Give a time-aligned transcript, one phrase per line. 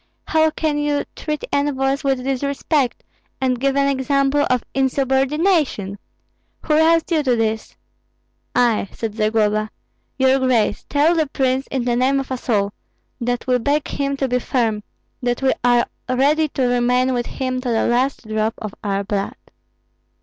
[0.25, 3.03] How can you treat envoys with disrespect,
[3.39, 5.99] and give an example of insubordination?
[6.63, 7.75] Who roused you to this?"
[8.55, 9.69] "I," said Zagloba.
[10.17, 12.73] "Your grace, tell the prince, in the name of us all,
[13.19, 14.81] that we beg him to be firm,
[15.21, 19.35] that we are ready to remain with him to the last drop of our blood."